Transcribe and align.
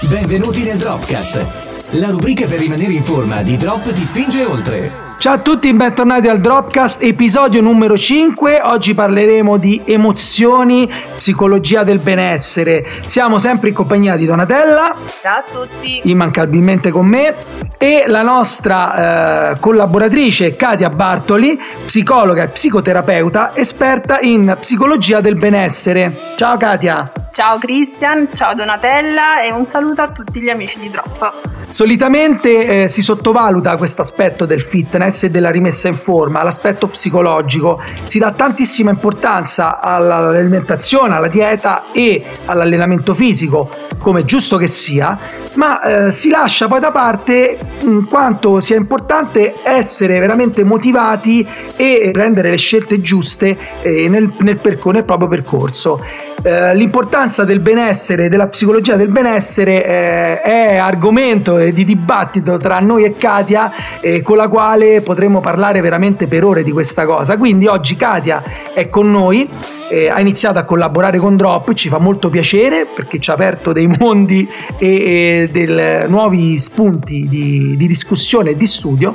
Benvenuti 0.00 0.62
nel 0.62 0.76
Dropcast, 0.76 1.44
la 1.92 2.10
rubrica 2.10 2.46
per 2.46 2.58
rimanere 2.58 2.92
in 2.92 3.02
forma 3.02 3.40
di 3.40 3.56
Drop 3.56 3.90
ti 3.94 4.04
spinge 4.04 4.44
oltre. 4.44 5.04
Ciao 5.18 5.32
a 5.32 5.38
tutti, 5.38 5.72
bentornati 5.72 6.28
al 6.28 6.38
Dropcast, 6.38 7.02
episodio 7.02 7.62
numero 7.62 7.96
5. 7.96 8.60
Oggi 8.62 8.92
parleremo 8.92 9.56
di 9.56 9.80
emozioni, 9.86 10.86
psicologia 11.16 11.82
del 11.82 11.98
benessere. 11.98 12.86
Siamo 13.06 13.38
sempre 13.38 13.70
in 13.70 13.74
compagnia 13.74 14.16
di 14.16 14.26
Donatella. 14.26 14.94
Ciao 15.22 15.38
a 15.38 15.44
tutti. 15.50 16.02
Immancabilmente 16.10 16.90
con 16.90 17.06
me. 17.06 17.34
E 17.78 18.04
la 18.06 18.22
nostra 18.22 19.52
eh, 19.52 19.58
collaboratrice 19.58 20.56
Katia 20.56 20.90
Bartoli, 20.90 21.58
psicologa 21.86 22.42
e 22.42 22.48
psicoterapeuta, 22.48 23.56
esperta 23.56 24.20
in 24.20 24.56
psicologia 24.60 25.22
del 25.22 25.36
benessere. 25.36 26.14
Ciao 26.36 26.58
Katia. 26.58 27.10
Ciao 27.36 27.58
Christian, 27.58 28.28
ciao 28.32 28.54
Donatella 28.54 29.42
e 29.42 29.52
un 29.52 29.66
saluto 29.66 30.00
a 30.00 30.08
tutti 30.10 30.40
gli 30.40 30.48
amici 30.48 30.78
di 30.78 30.88
Drop. 30.88 31.50
Solitamente 31.68 32.84
eh, 32.84 32.88
si 32.88 33.02
sottovaluta 33.02 33.76
questo 33.76 34.00
aspetto 34.00 34.46
del 34.46 34.62
fitness 34.62 35.24
e 35.24 35.30
della 35.30 35.50
rimessa 35.50 35.88
in 35.88 35.96
forma, 35.96 36.42
l'aspetto 36.42 36.88
psicologico. 36.88 37.82
Si 38.04 38.18
dà 38.18 38.32
tantissima 38.32 38.88
importanza 38.88 39.80
all'alimentazione, 39.80 41.14
alla 41.14 41.28
dieta 41.28 41.92
e 41.92 42.24
all'allenamento 42.46 43.12
fisico, 43.12 43.68
come 43.98 44.24
giusto 44.24 44.56
che 44.56 44.66
sia, 44.66 45.18
ma 45.56 46.06
eh, 46.06 46.12
si 46.12 46.30
lascia 46.30 46.68
poi 46.68 46.80
da 46.80 46.90
parte 46.90 47.58
in 47.80 48.06
quanto 48.06 48.60
sia 48.60 48.76
importante 48.76 49.54
essere 49.62 50.18
veramente 50.18 50.64
motivati 50.64 51.46
e 51.76 52.10
prendere 52.12 52.50
le 52.50 52.56
scelte 52.56 53.00
giuste 53.00 53.56
eh, 53.82 54.08
nel, 54.08 54.32
nel, 54.38 54.56
percor- 54.56 54.94
nel 54.94 55.04
proprio 55.04 55.28
percorso. 55.28 56.00
Eh, 56.42 56.76
l'importanza 56.76 57.44
del 57.44 57.58
benessere, 57.58 58.28
della 58.28 58.46
psicologia 58.46 58.94
del 58.94 59.08
benessere 59.08 59.84
eh, 59.84 60.40
è 60.42 60.76
argomento 60.76 61.56
di 61.56 61.82
dibattito 61.82 62.56
tra 62.58 62.78
noi 62.78 63.04
e 63.04 63.16
Katia 63.16 63.72
eh, 64.00 64.22
con 64.22 64.36
la 64.36 64.46
quale 64.46 65.00
potremmo 65.00 65.40
parlare 65.40 65.80
veramente 65.80 66.28
per 66.28 66.44
ore 66.44 66.62
di 66.62 66.70
questa 66.70 67.04
cosa. 67.04 67.36
Quindi 67.36 67.66
oggi 67.66 67.96
Katia 67.96 68.42
è 68.72 68.88
con 68.88 69.10
noi, 69.10 69.48
eh, 69.88 70.08
ha 70.08 70.20
iniziato 70.20 70.58
a 70.58 70.62
collaborare 70.64 71.18
con 71.18 71.36
Drop, 71.36 71.72
ci 71.74 71.88
fa 71.88 71.98
molto 71.98 72.28
piacere 72.28 72.86
perché 72.94 73.18
ci 73.18 73.30
ha 73.30 73.34
aperto 73.34 73.72
dei 73.72 73.88
mondi 73.88 74.48
e, 74.78 74.86
e 74.86 75.45
dei 75.50 76.08
nuovi 76.08 76.58
spunti 76.58 77.26
di, 77.28 77.74
di 77.76 77.86
discussione 77.86 78.50
e 78.50 78.56
di 78.56 78.66
studio 78.66 79.14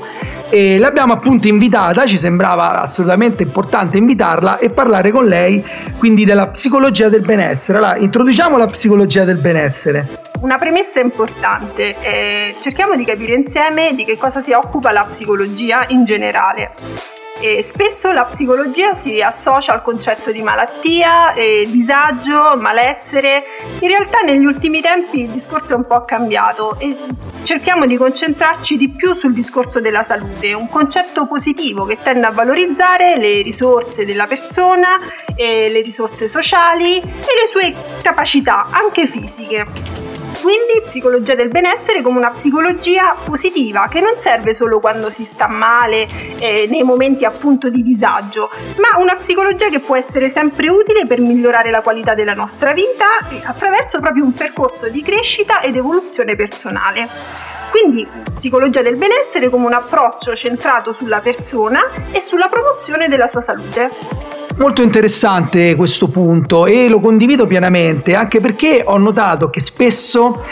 e 0.50 0.78
l'abbiamo 0.78 1.14
appunto 1.14 1.48
invitata, 1.48 2.06
ci 2.06 2.18
sembrava 2.18 2.82
assolutamente 2.82 3.44
importante 3.44 3.98
invitarla 3.98 4.60
e 4.60 4.70
parlare 4.70 5.12
con 5.12 5.26
lei 5.26 5.64
quindi 5.98 6.26
della 6.26 6.48
psicologia 6.48 7.10
del 7.10 7.22
benessere. 7.22 7.78
Allora, 7.78 7.98
introduciamo 7.98 8.58
la 8.58 8.68
psicologia 8.68 9.24
del 9.24 9.38
benessere. 9.38 10.20
Una 10.42 10.58
premessa 10.58 11.00
importante, 11.00 11.96
eh, 12.02 12.56
cerchiamo 12.60 12.96
di 12.96 13.06
capire 13.06 13.34
insieme 13.34 13.94
di 13.94 14.04
che 14.04 14.18
cosa 14.18 14.42
si 14.42 14.52
occupa 14.52 14.92
la 14.92 15.06
psicologia 15.10 15.86
in 15.90 16.04
generale. 16.04 16.72
E 17.44 17.64
spesso 17.64 18.12
la 18.12 18.26
psicologia 18.26 18.94
si 18.94 19.20
associa 19.20 19.74
al 19.74 19.82
concetto 19.82 20.32
di 20.32 20.44
malattia, 20.44 21.34
disagio, 21.68 22.56
malessere. 22.56 23.44
In 23.80 23.88
realtà 23.88 24.20
negli 24.20 24.46
ultimi 24.46 24.80
tempi 24.80 25.22
il 25.22 25.30
discorso 25.30 25.74
è 25.74 25.76
un 25.76 25.88
po' 25.88 26.06
cambiato 26.06 26.78
e 26.78 26.96
cerchiamo 27.42 27.88
di 27.88 27.98
concentrarci 27.98 28.78
di 28.78 28.90
più 28.90 29.14
sul 29.14 29.34
discorso 29.34 29.80
della 29.80 30.04
salute, 30.04 30.54
un 30.54 30.70
concetto 30.70 31.26
positivo 31.26 31.86
che 31.86 31.98
tende 32.04 32.28
a 32.28 32.32
valorizzare 32.32 33.18
le 33.18 33.42
risorse 33.42 34.06
della 34.06 34.28
persona, 34.28 35.00
le 35.36 35.82
risorse 35.82 36.28
sociali 36.28 37.00
e 37.00 37.02
le 37.04 37.48
sue 37.48 37.74
capacità 38.04 38.68
anche 38.70 39.08
fisiche. 39.08 40.11
Quindi 40.42 40.82
psicologia 40.84 41.36
del 41.36 41.50
benessere 41.50 42.02
come 42.02 42.18
una 42.18 42.32
psicologia 42.32 43.16
positiva 43.24 43.88
che 43.88 44.02
non 44.02 44.18
serve 44.18 44.56
solo 44.56 44.80
quando 44.80 45.12
si 45.12 45.24
sta 45.24 45.48
male, 45.48 46.08
eh, 46.40 46.66
nei 46.68 46.82
momenti 46.82 47.26
appunto 47.26 47.70
di 47.70 47.84
disagio, 47.84 48.50
ma 48.78 49.00
una 49.00 49.16
psicologia 49.16 49.70
che 49.70 49.80
può 49.80 49.96
essere 49.96 50.30
sempre 50.30 50.68
utile 50.68 51.06
per 51.06 51.20
migliorare 51.20 51.70
la 51.70 51.82
qualità 51.82 52.16
della 52.16 52.34
nostra 52.34 52.74
vita 52.74 53.06
attraverso 53.44 54.00
proprio 54.00 54.24
un 54.24 54.34
percorso 54.34 54.90
di 54.90 55.04
crescita 55.04 55.62
ed 55.62 55.76
evoluzione 55.76 56.36
personale. 56.36 57.08
Quindi 57.70 58.06
psicologia 58.34 58.82
del 58.82 58.98
benessere 58.98 59.50
come 59.50 59.68
un 59.68 59.74
approccio 59.74 60.36
centrato 60.36 60.92
sulla 60.92 61.20
persona 61.20 61.82
e 62.12 62.20
sulla 62.20 62.50
promozione 62.50 63.08
della 63.08 63.28
sua 63.28 63.42
salute. 63.42 64.31
Molto 64.58 64.82
interessante 64.82 65.76
questo 65.76 66.08
punto 66.08 66.66
e 66.66 66.88
lo 66.88 67.00
condivido 67.00 67.48
pienamente 67.48 68.14
anche 68.14 68.40
perché 68.40 68.84
ho 68.86 68.98
notato 68.98 69.50
che 69.50 69.60
spesso 69.60 70.44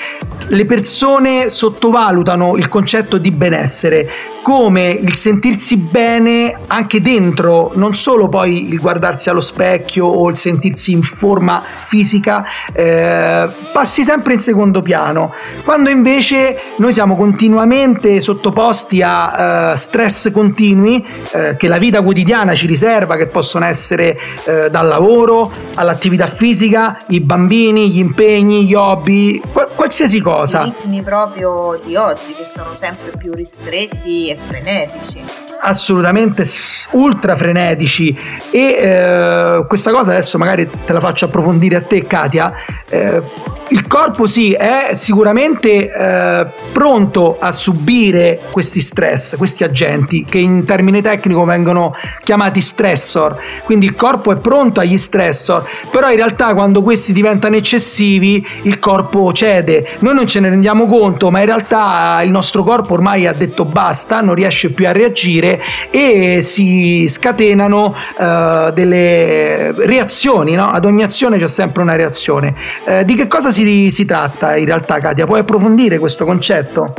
le 0.47 0.65
persone 0.65 1.49
sottovalutano 1.49 2.57
il 2.57 2.67
concetto 2.69 3.17
di 3.17 3.31
benessere 3.31 4.09
come 4.41 4.89
il 4.89 5.13
sentirsi 5.15 5.77
bene 5.77 6.57
anche 6.67 7.01
dentro, 7.01 7.71
non 7.75 7.93
solo 7.93 8.27
poi 8.27 8.69
il 8.69 8.79
guardarsi 8.79 9.29
allo 9.29 9.41
specchio 9.41 10.05
o 10.05 10.29
il 10.29 10.37
sentirsi 10.37 10.91
in 10.91 11.01
forma 11.01 11.63
fisica, 11.81 12.45
eh, 12.73 13.47
passi 13.71 14.03
sempre 14.03 14.33
in 14.33 14.39
secondo 14.39 14.81
piano, 14.81 15.33
quando 15.63 15.89
invece 15.89 16.57
noi 16.77 16.93
siamo 16.93 17.15
continuamente 17.15 18.19
sottoposti 18.19 19.01
a 19.01 19.71
uh, 19.71 19.75
stress 19.75 20.31
continui 20.31 21.05
uh, 21.31 21.55
che 21.55 21.67
la 21.67 21.77
vita 21.77 22.01
quotidiana 22.01 22.53
ci 22.55 22.67
riserva, 22.67 23.15
che 23.15 23.27
possono 23.27 23.65
essere 23.65 24.17
uh, 24.45 24.69
dal 24.69 24.87
lavoro 24.87 25.51
all'attività 25.75 26.27
fisica, 26.27 26.99
i 27.07 27.19
bambini, 27.19 27.89
gli 27.89 27.99
impegni, 27.99 28.65
gli 28.65 28.73
hobby, 28.73 29.41
qualsiasi 29.75 30.21
cosa. 30.21 30.63
I 30.63 30.73
ritmi 30.79 31.03
proprio 31.03 31.79
di 31.85 31.95
oggi 31.95 32.33
che 32.37 32.45
sono 32.45 32.73
sempre 32.73 33.11
più 33.17 33.33
ristretti 33.33 34.28
e 34.29 34.35
frenetici. 34.35 35.21
Assolutamente 35.61 36.43
ultra 36.91 37.35
frenetici. 37.35 38.17
E 38.51 38.59
eh, 38.59 39.65
questa 39.67 39.91
cosa 39.91 40.11
adesso 40.11 40.37
magari 40.37 40.69
te 40.85 40.93
la 40.93 40.99
faccio 40.99 41.25
approfondire 41.25 41.75
a 41.75 41.81
te 41.81 42.05
Katia. 42.05 42.53
Eh, 42.87 43.21
il 43.69 43.87
corpo 43.87 44.27
sì 44.27 44.53
è 44.53 44.91
sicuramente 44.93 45.91
eh, 45.91 46.47
pronto 46.71 47.37
a 47.39 47.51
subire 47.51 48.39
questi 48.51 48.81
stress, 48.81 49.35
questi 49.37 49.63
agenti 49.63 50.25
che 50.25 50.37
in 50.37 50.65
termine 50.65 51.01
tecnico 51.01 51.43
vengono 51.43 51.93
chiamati 52.23 52.61
stressor, 52.61 53.37
quindi 53.63 53.85
il 53.85 53.95
corpo 53.95 54.31
è 54.31 54.37
pronto 54.37 54.79
agli 54.79 54.97
stressor, 54.97 55.67
però 55.91 56.09
in 56.09 56.15
realtà 56.15 56.53
quando 56.53 56.81
questi 56.81 57.13
diventano 57.13 57.55
eccessivi 57.55 58.45
il 58.63 58.79
corpo 58.79 59.31
cede, 59.33 59.97
noi 59.99 60.15
non 60.15 60.27
ce 60.27 60.39
ne 60.39 60.49
rendiamo 60.49 60.85
conto, 60.85 61.29
ma 61.31 61.39
in 61.39 61.45
realtà 61.45 62.21
il 62.23 62.31
nostro 62.31 62.63
corpo 62.63 62.93
ormai 62.93 63.27
ha 63.27 63.33
detto 63.33 63.65
basta, 63.65 64.21
non 64.21 64.35
riesce 64.35 64.71
più 64.71 64.87
a 64.87 64.91
reagire 64.91 65.61
e 65.91 66.41
si 66.41 67.07
scatenano 67.07 67.95
uh, 68.17 68.71
delle 68.71 69.71
reazioni, 69.73 70.55
no? 70.55 70.69
ad 70.69 70.85
ogni 70.85 71.03
azione 71.03 71.37
c'è 71.37 71.47
sempre 71.47 71.81
una 71.81 71.95
reazione. 71.95 72.53
Uh, 72.83 73.03
di 73.03 73.15
che 73.15 73.27
cosa 73.27 73.51
si 73.51 73.58
si, 73.65 73.91
si 73.91 74.05
tratta 74.05 74.55
in 74.55 74.65
realtà, 74.65 74.99
Katia? 74.99 75.25
Puoi 75.25 75.39
approfondire 75.39 75.97
questo 75.97 76.25
concetto? 76.25 76.93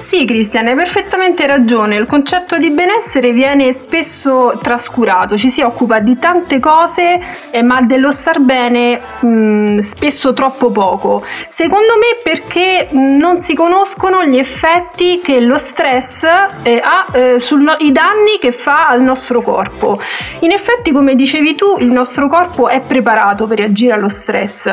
Sì, 0.00 0.24
Cristian, 0.26 0.68
hai 0.68 0.76
perfettamente 0.76 1.44
ragione. 1.44 1.96
Il 1.96 2.06
concetto 2.06 2.56
di 2.56 2.70
benessere 2.70 3.32
viene 3.32 3.72
spesso 3.72 4.56
trascurato, 4.62 5.36
ci 5.36 5.50
si 5.50 5.60
occupa 5.60 5.98
di 5.98 6.16
tante 6.16 6.60
cose, 6.60 7.20
ma 7.64 7.80
dello 7.82 8.12
star 8.12 8.38
bene 8.38 9.00
mh, 9.20 9.26
mm, 9.28 9.78
spesso 9.80 10.32
troppo 10.34 10.70
poco. 10.70 11.24
Secondo 11.48 11.94
me 11.96 12.20
perché 12.22 12.88
non 12.92 13.40
si 13.40 13.54
conoscono 13.54 14.24
gli 14.24 14.38
effetti 14.38 15.20
che 15.20 15.40
lo 15.40 15.58
stress 15.58 16.22
eh, 16.62 16.80
ha 16.82 17.06
eh, 17.12 17.40
sui 17.40 17.64
no- 17.64 17.76
danni 17.90 18.38
che 18.40 18.52
fa 18.52 18.86
al 18.86 19.02
nostro 19.02 19.40
corpo. 19.40 20.00
In 20.40 20.52
effetti, 20.52 20.92
come 20.92 21.16
dicevi 21.16 21.56
tu, 21.56 21.74
il 21.80 21.90
nostro 21.90 22.28
corpo 22.28 22.68
è 22.68 22.80
preparato 22.80 23.48
per 23.48 23.58
reagire 23.58 23.94
allo 23.94 24.08
stress, 24.08 24.72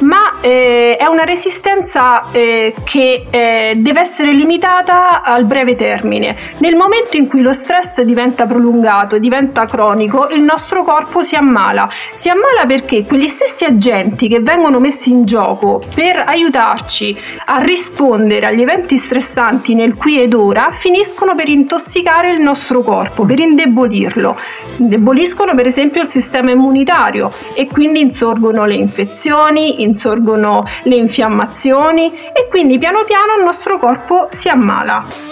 ma 0.00 0.34
eh, 0.42 0.96
è 0.98 1.06
una 1.06 1.24
resistenza 1.24 2.30
eh, 2.30 2.74
che 2.84 3.26
eh, 3.30 3.72
deve 3.78 4.00
essere 4.00 4.32
limitata 4.32 4.64
limitata 4.66 5.22
al 5.22 5.44
breve 5.44 5.76
termine. 5.76 6.36
Nel 6.58 6.74
momento 6.74 7.16
in 7.16 7.28
cui 7.28 7.40
lo 7.40 7.52
stress 7.52 8.00
diventa 8.02 8.46
prolungato, 8.46 9.18
diventa 9.18 9.64
cronico, 9.66 10.28
il 10.30 10.42
nostro 10.42 10.82
corpo 10.82 11.22
si 11.22 11.36
ammala. 11.36 11.88
Si 12.14 12.28
ammala 12.28 12.66
perché 12.66 13.04
quegli 13.04 13.28
stessi 13.28 13.64
agenti 13.64 14.28
che 14.28 14.40
vengono 14.40 14.80
messi 14.80 15.12
in 15.12 15.24
gioco 15.24 15.80
per 15.94 16.16
aiutarci 16.26 17.16
a 17.46 17.62
rispondere 17.62 18.46
agli 18.46 18.60
eventi 18.60 18.98
stressanti 18.98 19.74
nel 19.74 19.94
qui 19.94 20.20
ed 20.20 20.34
ora 20.34 20.68
finiscono 20.70 21.34
per 21.36 21.48
intossicare 21.48 22.32
il 22.32 22.40
nostro 22.40 22.82
corpo, 22.82 23.24
per 23.24 23.38
indebolirlo. 23.38 24.36
Indeboliscono 24.78 25.54
per 25.54 25.66
esempio 25.66 26.02
il 26.02 26.10
sistema 26.10 26.50
immunitario 26.50 27.30
e 27.54 27.68
quindi 27.68 28.00
insorgono 28.00 28.64
le 28.64 28.74
infezioni, 28.74 29.82
insorgono 29.82 30.64
le 30.82 30.96
infiammazioni 30.96 32.12
e 32.32 32.48
quindi 32.48 32.78
piano 32.78 33.04
piano 33.04 33.36
il 33.38 33.44
nostro 33.44 33.78
corpo 33.78 34.28
si 34.30 34.48
ammala 34.48 34.55
ammala. 34.56 35.25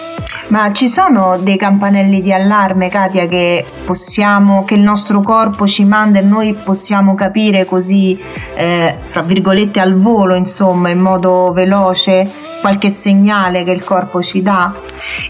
Ma 0.48 0.72
ci 0.72 0.88
sono 0.88 1.38
dei 1.38 1.56
campanelli 1.56 2.20
di 2.20 2.32
allarme, 2.32 2.88
Katia, 2.88 3.26
che 3.26 3.64
possiamo, 3.84 4.64
che 4.64 4.74
il 4.74 4.82
nostro 4.82 5.20
corpo 5.20 5.66
ci 5.66 5.84
manda 5.84 6.18
e 6.18 6.22
noi 6.22 6.54
possiamo 6.54 7.14
capire 7.14 7.64
così, 7.64 8.18
eh, 8.54 8.96
fra 9.00 9.22
virgolette, 9.22 9.80
al 9.80 9.94
volo, 9.94 10.34
insomma, 10.34 10.90
in 10.90 11.00
modo 11.00 11.52
veloce, 11.52 12.30
qualche 12.60 12.88
segnale 12.88 13.64
che 13.64 13.72
il 13.72 13.84
corpo 13.84 14.22
ci 14.22 14.42
dà? 14.42 14.72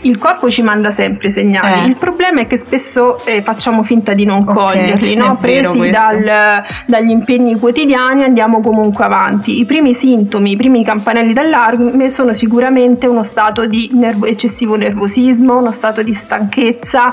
Il 0.02 0.19
corpo 0.19 0.50
ci 0.50 0.62
manda 0.62 0.90
sempre 0.90 1.31
segnali, 1.31 1.84
eh. 1.84 1.88
il 1.88 1.96
problema 1.96 2.40
è 2.40 2.46
che 2.46 2.56
spesso 2.56 3.25
eh, 3.25 3.43
facciamo 3.43 3.82
finta 3.82 4.12
di 4.12 4.25
non 4.25 4.43
okay. 4.43 4.55
coglierli, 4.55 5.14
no? 5.16 5.37
presi 5.40 5.90
dal, 5.90 6.62
dagli 6.87 7.11
impegni 7.11 7.58
quotidiani 7.58 8.22
andiamo 8.25 8.61
comunque 8.61 9.05
avanti. 9.05 9.58
I 9.61 9.64
primi 9.64 9.94
sintomi, 9.94 10.52
i 10.52 10.56
primi 10.56 10.84
campanelli 10.84 11.32
d'allarme 11.32 12.11
sono 12.11 12.32
sicuramente 12.34 13.06
uno 13.06 13.22
stato 13.22 13.66
di 13.66 13.90
nervo- 13.94 14.26
eccessivo 14.26 14.76
nervosismo, 15.05 15.59
uno 15.59 15.71
stato 15.71 16.03
di 16.03 16.12
stanchezza 16.12 17.12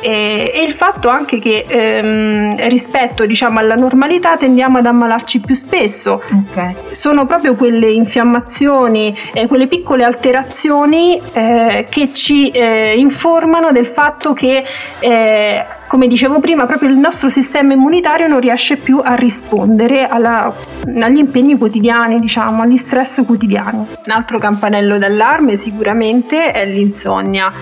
e, 0.00 0.52
e 0.54 0.62
il 0.62 0.72
fatto 0.72 1.08
anche 1.08 1.38
che 1.38 1.64
ehm, 1.66 2.68
rispetto 2.68 3.26
diciamo, 3.26 3.58
alla 3.58 3.74
normalità 3.74 4.36
tendiamo 4.36 4.78
ad 4.78 4.86
ammalarci 4.86 5.40
più 5.40 5.54
spesso. 5.54 6.22
Okay. 6.50 6.74
Sono 6.92 7.26
proprio 7.26 7.54
quelle 7.54 7.90
infiammazioni, 7.90 9.16
eh, 9.34 9.46
quelle 9.46 9.66
piccole 9.66 10.04
alterazioni 10.04 11.20
eh, 11.32 11.86
che 11.88 12.12
ci 12.12 12.48
eh, 12.50 12.94
informano 12.96 13.72
del 13.72 13.86
fatto 13.86 14.32
che 14.32 14.64
eh, 15.00 15.66
come 15.92 16.06
dicevo 16.06 16.40
prima, 16.40 16.64
proprio 16.64 16.88
il 16.88 16.96
nostro 16.96 17.28
sistema 17.28 17.74
immunitario 17.74 18.26
non 18.26 18.40
riesce 18.40 18.78
più 18.78 19.02
a 19.04 19.14
rispondere 19.14 20.06
alla, 20.06 20.50
agli 21.00 21.18
impegni 21.18 21.58
quotidiani, 21.58 22.18
diciamo, 22.18 22.62
agli 22.62 22.78
stress 22.78 23.22
quotidiani. 23.26 23.76
Un 24.06 24.10
altro 24.10 24.38
campanello 24.38 24.96
d'allarme 24.96 25.56
sicuramente 25.56 26.50
è 26.50 26.64
l'insonnia 26.64 27.52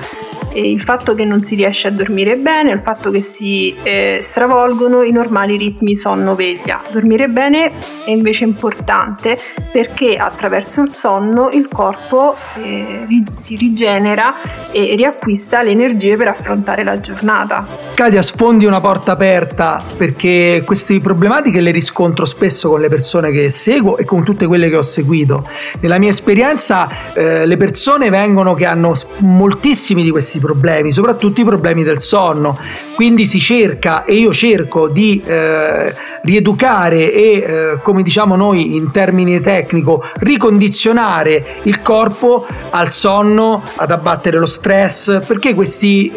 il 0.55 0.81
fatto 0.81 1.15
che 1.15 1.25
non 1.25 1.43
si 1.43 1.55
riesce 1.55 1.89
a 1.89 1.91
dormire 1.91 2.37
bene, 2.37 2.73
il 2.73 2.81
fatto 2.81 3.11
che 3.11 3.21
si 3.21 3.75
eh, 3.83 4.21
stravolgono 4.23 5.03
i 5.03 5.13
normali 5.13 5.57
ritmi 5.57 5.95
sonno-veglia. 5.95 6.83
Dormire 6.91 7.29
bene 7.29 7.71
è 8.05 8.11
invece 8.11 8.45
importante 8.45 9.39
perché 9.71 10.17
attraverso 10.17 10.83
il 10.83 10.93
sonno 10.93 11.51
il 11.51 11.69
corpo 11.69 12.37
eh, 12.57 13.07
si 13.31 13.57
rigenera 13.57 14.35
e 14.73 14.95
riacquista 14.97 15.63
le 15.63 15.71
energie 15.71 16.17
per 16.17 16.29
affrontare 16.29 16.83
la 16.83 17.01
giornata. 17.01 17.67
Katia, 17.95 18.23
sfondi 18.23 18.65
una 18.65 18.81
porta 18.81 19.13
aperta 19.13 19.83
perché 19.97 20.63
queste 20.65 20.99
problematiche 21.01 21.61
le 21.61 21.71
riscontro 21.71 22.25
spesso 22.25 22.71
con 22.71 22.81
le 22.81 22.89
persone 22.89 23.31
che 23.31 23.51
seguo 23.51 23.99
e 23.99 24.05
con 24.05 24.25
tutte 24.25 24.47
quelle 24.47 24.69
che 24.69 24.77
ho 24.77 24.83
seguito. 24.83 25.47
Nella 25.81 25.99
mia 25.99 26.11
esperienza 26.11 26.89
eh, 27.15 27.47
le 27.47 27.57
persone 27.57 28.11
vengono 28.11 28.55
che 28.55 28.65
hanno 28.65 28.93
moltissimi 29.19 30.03
di 30.03 30.11
questi 30.11 30.40
problemi, 30.41 30.91
soprattutto 30.93 31.41
i 31.41 31.45
problemi 31.45 31.85
del 31.85 32.01
sonno. 32.01 32.59
Quindi 32.95 33.27
si 33.27 33.39
cerca 33.39 34.05
e 34.05 34.15
io 34.15 34.33
cerco 34.33 34.89
di 34.89 35.23
eh, 35.25 35.95
rieducare 36.23 37.13
e, 37.13 37.23
eh, 37.23 37.79
come 37.83 38.03
diciamo 38.03 38.35
noi 38.37 38.77
in 38.77 38.91
termini 38.91 39.41
tecnico, 39.41 40.03
ricondizionare 40.19 41.45
il 41.63 41.81
corpo 41.83 42.47
al 42.71 42.91
sonno, 42.91 43.63
ad 43.77 43.91
abbattere 43.91 44.39
lo 44.39 44.47
stress, 44.47 45.25
perché 45.27 45.55
questi 45.55 46.13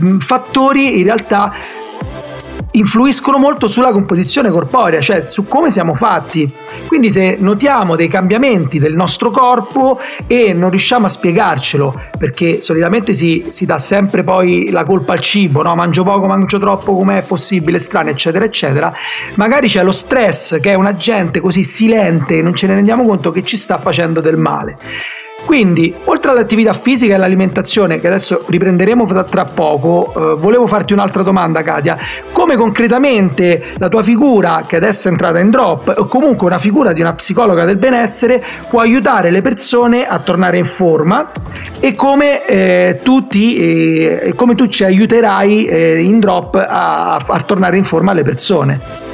mm, 0.00 0.18
fattori 0.18 0.98
in 0.98 1.04
realtà 1.04 1.52
influiscono 2.72 3.38
molto 3.38 3.68
sulla 3.68 3.92
composizione 3.92 4.50
corporea, 4.50 5.00
cioè 5.00 5.20
su 5.20 5.46
come 5.46 5.70
siamo 5.70 5.94
fatti. 5.94 6.50
Quindi 6.86 7.10
se 7.10 7.36
notiamo 7.38 7.96
dei 7.96 8.08
cambiamenti 8.08 8.78
del 8.78 8.94
nostro 8.94 9.30
corpo 9.30 9.98
e 10.26 10.52
non 10.52 10.70
riusciamo 10.70 11.06
a 11.06 11.08
spiegarcelo, 11.08 12.00
perché 12.18 12.60
solitamente 12.60 13.14
si, 13.14 13.46
si 13.48 13.66
dà 13.66 13.78
sempre 13.78 14.22
poi 14.22 14.70
la 14.70 14.84
colpa 14.84 15.14
al 15.14 15.20
cibo, 15.20 15.62
no? 15.62 15.74
mangio 15.74 16.04
poco, 16.04 16.26
mangio 16.26 16.58
troppo, 16.58 16.96
com'è 16.96 17.22
possibile, 17.22 17.78
strano, 17.78 18.10
eccetera, 18.10 18.44
eccetera, 18.44 18.92
magari 19.34 19.68
c'è 19.68 19.82
lo 19.82 19.92
stress 19.92 20.60
che 20.60 20.70
è 20.70 20.74
un 20.74 20.86
agente 20.86 21.40
così 21.40 21.64
silente, 21.64 22.42
non 22.42 22.54
ce 22.54 22.66
ne 22.66 22.74
rendiamo 22.74 23.04
conto 23.04 23.30
che 23.30 23.42
ci 23.42 23.56
sta 23.56 23.78
facendo 23.78 24.20
del 24.20 24.36
male. 24.36 24.76
Quindi, 25.48 25.94
oltre 26.04 26.32
all'attività 26.32 26.74
fisica 26.74 27.12
e 27.12 27.14
all'alimentazione, 27.14 27.98
che 27.98 28.06
adesso 28.06 28.44
riprenderemo 28.48 29.06
tra 29.24 29.46
poco, 29.46 30.12
eh, 30.14 30.36
volevo 30.36 30.66
farti 30.66 30.92
un'altra 30.92 31.22
domanda, 31.22 31.62
Katia. 31.62 31.96
Come 32.32 32.54
concretamente 32.54 33.68
la 33.78 33.88
tua 33.88 34.02
figura, 34.02 34.66
che 34.68 34.76
adesso 34.76 35.08
è 35.08 35.10
entrata 35.10 35.38
in 35.38 35.48
drop, 35.48 35.94
o 35.96 36.04
comunque 36.04 36.48
una 36.48 36.58
figura 36.58 36.92
di 36.92 37.00
una 37.00 37.14
psicologa 37.14 37.64
del 37.64 37.78
benessere, 37.78 38.44
può 38.68 38.80
aiutare 38.80 39.30
le 39.30 39.40
persone 39.40 40.04
a 40.04 40.18
tornare 40.18 40.58
in 40.58 40.66
forma 40.66 41.32
e 41.80 41.94
come, 41.94 42.44
eh, 42.44 43.00
tu, 43.02 43.26
ti, 43.26 43.56
eh, 43.56 44.34
come 44.36 44.54
tu 44.54 44.66
ci 44.66 44.84
aiuterai 44.84 45.64
eh, 45.64 45.98
in 46.00 46.20
drop 46.20 46.56
a, 46.56 47.16
a 47.16 47.40
tornare 47.40 47.78
in 47.78 47.84
forma 47.84 48.10
alle 48.10 48.22
persone? 48.22 49.07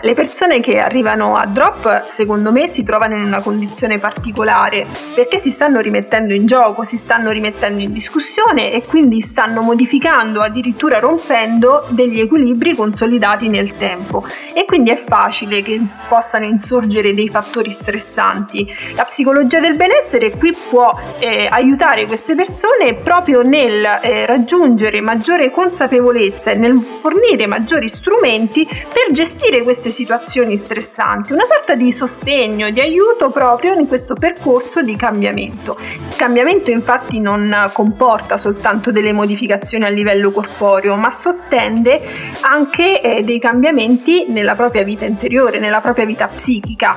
Le 0.00 0.14
persone 0.14 0.60
che 0.60 0.78
arrivano 0.78 1.36
a 1.36 1.46
drop, 1.46 2.06
secondo 2.08 2.52
me, 2.52 2.68
si 2.68 2.82
trovano 2.82 3.16
in 3.16 3.24
una 3.24 3.40
condizione 3.40 3.98
particolare 3.98 4.86
perché 5.14 5.38
si 5.38 5.50
stanno 5.50 5.80
rimettendo 5.80 6.32
in 6.32 6.46
gioco, 6.46 6.84
si 6.84 6.96
stanno 6.96 7.30
rimettendo 7.30 7.82
in 7.82 7.92
discussione 7.92 8.72
e 8.72 8.82
quindi 8.82 9.20
stanno 9.20 9.62
modificando, 9.62 10.40
addirittura 10.40 10.98
rompendo 10.98 11.84
degli 11.88 12.20
equilibri 12.20 12.74
consolidati 12.74 13.48
nel 13.48 13.76
tempo. 13.76 14.24
E 14.54 14.64
quindi 14.64 14.90
è 14.90 14.96
facile 14.96 15.62
che 15.62 15.80
possano 16.08 16.46
insorgere 16.46 17.14
dei 17.14 17.28
fattori 17.28 17.70
stressanti. 17.70 18.72
La 18.94 19.04
psicologia 19.04 19.60
del 19.60 19.76
benessere 19.76 20.30
qui 20.30 20.52
può 20.52 20.94
eh, 21.18 21.48
aiutare 21.50 22.06
queste 22.06 22.34
persone 22.34 22.94
proprio 22.94 23.42
nel 23.42 23.84
eh, 24.02 24.26
raggiungere 24.26 25.00
maggiore 25.00 25.50
consapevolezza 25.50 26.50
e 26.50 26.54
nel 26.54 26.78
fornire 26.94 27.46
maggiori 27.46 27.88
strumenti 27.88 28.64
per 28.64 29.12
gestire 29.12 29.62
queste 29.82 29.90
situazioni 29.90 30.56
stressanti, 30.56 31.32
una 31.32 31.44
sorta 31.44 31.74
di 31.74 31.90
sostegno, 31.90 32.70
di 32.70 32.80
aiuto 32.80 33.30
proprio 33.30 33.74
in 33.74 33.88
questo 33.88 34.14
percorso 34.14 34.80
di 34.80 34.94
cambiamento. 34.94 35.76
Il 35.80 36.14
cambiamento 36.14 36.70
infatti 36.70 37.18
non 37.18 37.68
comporta 37.72 38.36
soltanto 38.36 38.92
delle 38.92 39.12
modificazioni 39.12 39.84
a 39.84 39.88
livello 39.88 40.30
corporeo, 40.30 40.94
ma 40.94 41.10
sottende 41.10 42.00
anche 42.42 43.00
eh, 43.00 43.24
dei 43.24 43.40
cambiamenti 43.40 44.26
nella 44.28 44.54
propria 44.54 44.84
vita 44.84 45.04
interiore, 45.04 45.58
nella 45.58 45.80
propria 45.80 46.04
vita 46.04 46.28
psichica. 46.28 46.94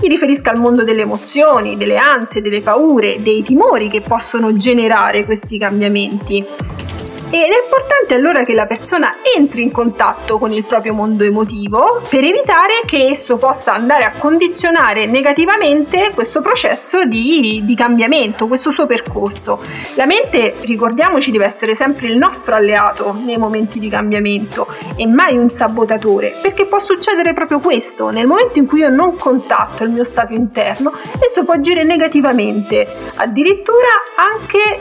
Mi 0.00 0.06
riferisco 0.06 0.50
al 0.50 0.60
mondo 0.60 0.84
delle 0.84 1.02
emozioni, 1.02 1.76
delle 1.76 1.96
ansie, 1.96 2.40
delle 2.40 2.60
paure, 2.60 3.20
dei 3.20 3.42
timori 3.42 3.90
che 3.90 4.00
possono 4.00 4.54
generare 4.54 5.24
questi 5.24 5.58
cambiamenti. 5.58 6.86
Ed 7.30 7.42
è 7.42 7.62
importante 7.62 8.14
allora 8.14 8.42
che 8.42 8.54
la 8.54 8.64
persona 8.64 9.16
entri 9.36 9.60
in 9.60 9.70
contatto 9.70 10.38
con 10.38 10.50
il 10.50 10.64
proprio 10.64 10.94
mondo 10.94 11.24
emotivo 11.24 12.00
per 12.08 12.24
evitare 12.24 12.80
che 12.86 13.04
esso 13.04 13.36
possa 13.36 13.74
andare 13.74 14.04
a 14.04 14.12
condizionare 14.16 15.04
negativamente 15.04 16.12
questo 16.14 16.40
processo 16.40 17.04
di, 17.04 17.60
di 17.64 17.74
cambiamento, 17.74 18.46
questo 18.46 18.70
suo 18.70 18.86
percorso. 18.86 19.60
La 19.96 20.06
mente, 20.06 20.54
ricordiamoci, 20.60 21.30
deve 21.30 21.44
essere 21.44 21.74
sempre 21.74 22.06
il 22.06 22.16
nostro 22.16 22.54
alleato 22.54 23.12
nei 23.12 23.36
momenti 23.36 23.78
di 23.78 23.90
cambiamento 23.90 24.66
e 24.96 25.06
mai 25.06 25.36
un 25.36 25.50
sabotatore, 25.50 26.34
perché 26.40 26.64
può 26.64 26.78
succedere 26.78 27.34
proprio 27.34 27.60
questo. 27.60 28.08
Nel 28.08 28.26
momento 28.26 28.58
in 28.58 28.66
cui 28.66 28.78
io 28.78 28.88
non 28.88 29.16
contatto 29.18 29.84
il 29.84 29.90
mio 29.90 30.04
stato 30.04 30.32
interno, 30.32 30.94
esso 31.20 31.44
può 31.44 31.52
agire 31.52 31.84
negativamente, 31.84 32.88
addirittura 33.16 33.88
anche 34.16 34.78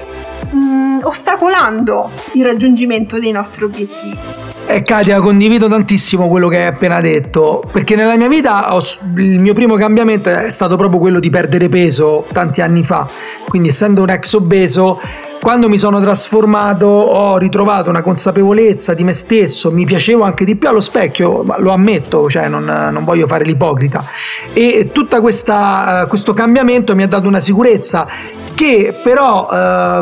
mh, 0.51 0.57
mm, 0.57 0.97
ostacolando 1.03 2.09
il 2.37 2.45
raggiungimento 2.45 3.19
dei 3.19 3.31
nostri 3.31 3.65
obiettivi. 3.65 4.17
Eh, 4.69 4.81
Katia, 4.81 5.21
condivido 5.21 5.69
tantissimo 5.69 6.27
quello 6.27 6.49
che 6.49 6.57
hai 6.57 6.65
appena 6.65 6.99
detto, 6.99 7.63
perché 7.71 7.95
nella 7.95 8.17
mia 8.17 8.27
vita 8.27 8.75
ho, 8.75 8.81
il 9.15 9.39
mio 9.39 9.53
primo 9.53 9.75
cambiamento 9.75 10.29
è 10.29 10.49
stato 10.49 10.75
proprio 10.75 10.99
quello 10.99 11.19
di 11.19 11.29
perdere 11.29 11.69
peso 11.69 12.25
tanti 12.33 12.61
anni 12.61 12.83
fa, 12.83 13.07
quindi 13.47 13.69
essendo 13.69 14.01
un 14.01 14.09
ex 14.09 14.33
obeso 14.33 14.99
quando 15.39 15.69
mi 15.69 15.77
sono 15.77 16.01
trasformato 16.01 16.85
ho 16.85 17.37
ritrovato 17.37 17.89
una 17.89 18.01
consapevolezza 18.01 18.93
di 18.93 19.05
me 19.05 19.13
stesso, 19.13 19.71
mi 19.71 19.85
piacevo 19.85 20.23
anche 20.23 20.43
di 20.43 20.57
più 20.57 20.67
allo 20.67 20.81
specchio, 20.81 21.45
lo 21.59 21.71
ammetto, 21.71 22.29
cioè 22.29 22.49
non, 22.49 22.65
non 22.65 23.03
voglio 23.05 23.27
fare 23.27 23.45
l'ipocrita. 23.45 24.03
E 24.51 24.89
tutto 24.91 25.21
questo 25.21 26.33
cambiamento 26.33 26.95
mi 26.95 27.03
ha 27.03 27.07
dato 27.07 27.27
una 27.27 27.39
sicurezza 27.39 28.07
che 28.53 28.93
però 29.01 29.47
eh, 29.49 30.01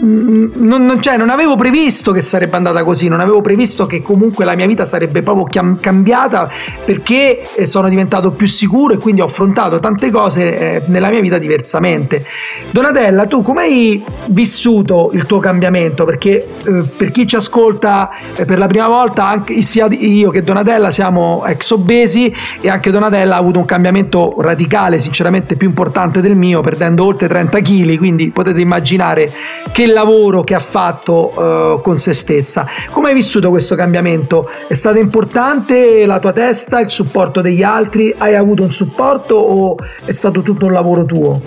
non, 0.00 0.84
non, 0.84 1.02
cioè, 1.02 1.16
non, 1.16 1.28
avevo 1.28 1.56
previsto 1.56 2.12
che 2.12 2.20
sarebbe 2.20 2.56
andata 2.56 2.82
così, 2.84 3.08
non 3.08 3.20
avevo 3.20 3.40
previsto 3.40 3.86
che 3.86 4.02
comunque 4.02 4.44
la 4.44 4.54
mia 4.54 4.66
vita 4.66 4.84
sarebbe 4.84 5.22
proprio 5.22 5.76
cambiata 5.78 6.50
perché 6.84 7.54
eh, 7.54 7.66
sono 7.66 7.88
diventato 7.88 8.30
più 8.30 8.46
sicuro 8.46 8.94
e 8.94 8.98
quindi 8.98 9.20
ho 9.20 9.24
affrontato 9.24 9.78
tante 9.78 10.10
cose 10.10 10.58
eh, 10.58 10.82
nella 10.86 11.10
mia 11.10 11.20
vita 11.20 11.38
diversamente. 11.38 12.24
Donatella, 12.70 13.26
tu 13.26 13.42
come 13.42 13.62
hai 13.62 14.02
vissuto 14.26 15.10
il 15.12 15.26
tuo 15.26 15.38
cambiamento? 15.38 16.04
Perché 16.04 16.46
eh, 16.64 16.82
per 16.96 17.10
chi 17.10 17.26
ci 17.26 17.36
ascolta 17.36 18.10
eh, 18.36 18.44
per 18.44 18.58
la 18.58 18.66
prima 18.66 18.88
volta, 18.88 19.26
anche 19.26 19.60
sia 19.62 19.86
io 19.90 20.30
che 20.30 20.42
Donatella 20.42 20.90
siamo 20.90 21.44
ex 21.46 21.70
obesi 21.70 22.32
e 22.60 22.70
anche 22.70 22.90
Donatella 22.90 23.34
ha 23.34 23.38
avuto 23.38 23.58
un 23.58 23.64
cambiamento 23.66 24.34
radicale, 24.38 24.98
sinceramente 24.98 25.56
più 25.56 25.68
importante 25.68 26.20
del 26.20 26.36
mio, 26.36 26.60
perdendo 26.60 27.04
oltre 27.04 27.28
30 27.28 27.60
kg, 27.60 27.98
quindi 27.98 28.30
potete 28.30 28.60
immaginare 28.60 29.30
che 29.72 29.88
del 29.90 29.92
lavoro 29.92 30.42
che 30.42 30.54
ha 30.54 30.60
fatto 30.60 31.32
uh, 31.34 31.80
con 31.80 31.98
se 31.98 32.12
stessa. 32.12 32.66
Come 32.90 33.08
hai 33.08 33.14
vissuto 33.14 33.50
questo 33.50 33.74
cambiamento? 33.74 34.48
È 34.68 34.74
stato 34.74 34.98
importante 34.98 36.06
la 36.06 36.20
tua 36.20 36.32
testa, 36.32 36.80
il 36.80 36.90
supporto 36.90 37.40
degli 37.40 37.62
altri? 37.62 38.14
Hai 38.16 38.36
avuto 38.36 38.62
un 38.62 38.70
supporto 38.70 39.34
o 39.34 39.76
è 40.04 40.12
stato 40.12 40.42
tutto 40.42 40.66
un 40.66 40.72
lavoro 40.72 41.04
tuo? 41.04 41.40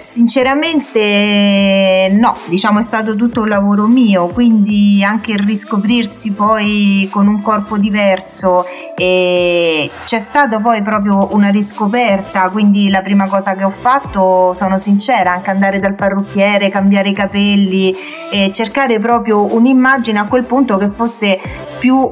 Sinceramente 0.00 2.14
no, 2.18 2.36
diciamo 2.46 2.78
è 2.78 2.82
stato 2.82 3.16
tutto 3.16 3.42
un 3.42 3.48
lavoro 3.48 3.86
mio, 3.86 4.26
quindi 4.26 5.02
anche 5.04 5.32
il 5.32 5.40
riscoprirsi 5.40 6.32
poi 6.32 7.08
con 7.10 7.26
un 7.26 7.40
corpo 7.40 7.76
diverso 7.76 8.64
e 8.96 9.90
c'è 10.04 10.18
stata 10.18 10.60
poi 10.60 10.82
proprio 10.82 11.28
una 11.32 11.50
riscoperta, 11.50 12.48
quindi 12.50 12.88
la 12.88 13.00
prima 13.00 13.26
cosa 13.26 13.54
che 13.54 13.64
ho 13.64 13.70
fatto, 13.70 14.54
sono 14.54 14.78
sincera, 14.78 15.32
anche 15.32 15.50
andare 15.50 15.78
dal 15.78 15.94
parrucchiere, 15.94 16.70
cambiare 16.70 17.10
i 17.10 17.14
capelli 17.14 17.94
e 18.30 18.50
cercare 18.52 18.98
proprio 18.98 19.54
un'immagine 19.54 20.18
a 20.18 20.26
quel 20.26 20.44
punto 20.44 20.76
che 20.76 20.88
fosse 20.88 21.38
più 21.78 22.10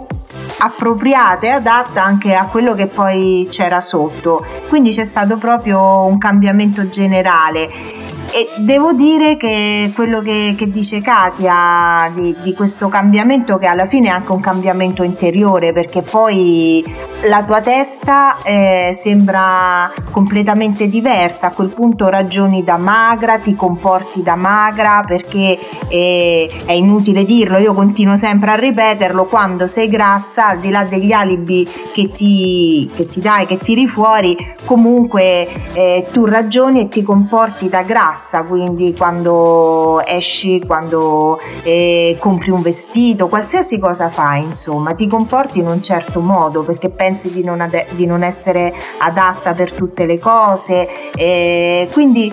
appropriata 0.58 1.46
e 1.46 1.50
adatta 1.50 2.04
anche 2.04 2.34
a 2.34 2.46
quello 2.46 2.74
che 2.74 2.86
poi 2.86 3.46
c'era 3.50 3.80
sotto. 3.80 4.44
Quindi 4.68 4.90
c'è 4.90 5.04
stato 5.04 5.36
proprio 5.36 6.04
un 6.04 6.18
cambiamento 6.18 6.88
generale 6.88 7.70
e 8.30 8.46
devo 8.58 8.92
dire 8.92 9.36
che 9.36 9.90
quello 9.94 10.20
che, 10.20 10.54
che 10.56 10.68
dice 10.68 11.00
Katia 11.00 12.10
di, 12.14 12.36
di, 12.42 12.52
questo 12.52 12.88
cambiamento, 12.88 13.56
che 13.56 13.66
alla 13.66 13.86
fine 13.86 14.08
è 14.08 14.10
anche 14.10 14.32
un 14.32 14.40
cambiamento 14.40 15.02
interiore, 15.02 15.72
perché 15.72 16.02
poi 16.02 16.84
la 17.28 17.42
tua 17.42 17.60
testa 17.62 18.42
eh, 18.42 18.90
sembra 18.92 19.90
completamente 20.10 20.88
diversa, 20.88 21.48
a 21.48 21.50
quel 21.52 21.68
punto 21.68 22.08
ragioni 22.08 22.62
da 22.62 22.76
magra, 22.76 23.38
ti 23.38 23.54
comporti 23.54 24.22
da 24.22 24.34
magra, 24.34 25.02
perché 25.06 25.58
eh, 25.88 26.50
è 26.66 26.72
inutile 26.72 27.24
dirlo, 27.24 27.56
io 27.56 27.72
continuo 27.72 28.16
sempre 28.16 28.50
a 28.50 28.56
ripeterlo, 28.56 29.24
quando 29.24 29.66
sei 29.66 29.88
grassa, 29.88 30.48
al 30.48 30.58
di 30.58 30.68
là 30.68 30.84
degli 30.84 31.12
alibi 31.12 31.66
che 31.92 32.10
ti, 32.10 32.90
che 32.94 33.06
ti 33.06 33.20
dai, 33.20 33.46
che 33.46 33.56
tiri 33.56 33.86
fuori, 33.86 34.36
comunque 34.66 35.48
eh, 35.72 36.06
tu 36.12 36.26
ragioni 36.26 36.82
e 36.82 36.88
ti 36.88 37.02
comporti 37.02 37.68
da 37.70 37.82
grassa 37.82 38.17
passa, 38.18 38.42
quindi 38.42 38.92
quando 38.96 40.02
esci, 40.04 40.60
quando 40.66 41.38
eh, 41.62 42.16
compri 42.18 42.50
un 42.50 42.60
vestito, 42.60 43.28
qualsiasi 43.28 43.78
cosa 43.78 44.08
fai, 44.08 44.42
insomma, 44.42 44.92
ti 44.94 45.06
comporti 45.06 45.60
in 45.60 45.68
un 45.68 45.80
certo 45.80 46.18
modo 46.18 46.64
perché 46.64 46.88
pensi 46.88 47.30
di 47.30 47.44
non, 47.44 47.60
ade- 47.60 47.86
di 47.90 48.06
non 48.06 48.24
essere 48.24 48.74
adatta 48.98 49.54
per 49.54 49.72
tutte 49.72 50.04
le 50.04 50.18
cose. 50.18 50.88
Eh, 51.14 51.88
quindi 51.92 52.32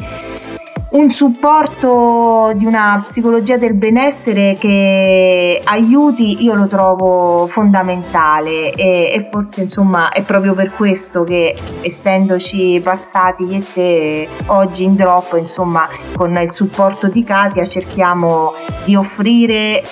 un 0.96 1.10
supporto 1.10 2.54
di 2.56 2.66
una 2.66 3.02
psicologia 3.04 3.58
del 3.58 3.74
benessere 3.74 4.56
che 4.58 5.62
aiuti 5.66 6.44
io 6.44 6.54
lo 6.54 6.68
trovo 6.68 7.48
fondamentale 7.48 8.72
e, 8.72 9.12
e, 9.14 9.28
forse 9.30 9.62
insomma 9.62 10.10
è 10.10 10.24
proprio 10.24 10.54
per 10.54 10.72
questo 10.72 11.26
che 11.26 11.54
essendoci 11.82 12.80
passati 12.82 13.44
io 13.44 13.58
e 13.58 13.66
te 13.74 14.28
oggi 14.46 14.86
in 14.86 14.96
drop 14.96 15.36
insomma 15.38 15.86
con 16.16 16.34
il 16.38 16.54
supporto 16.54 17.10
di 17.10 17.26
Katia 17.26 17.66
cerchiamo 17.66 18.54
di 18.86 18.96
offrire 18.96 19.84